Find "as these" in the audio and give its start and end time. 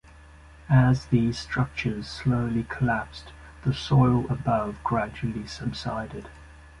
0.67-1.37